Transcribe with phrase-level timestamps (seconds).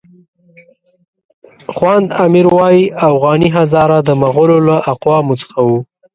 [1.75, 5.79] خواند امیر وایي اوغاني هزاره د مغولو له اقوامو څخه وو.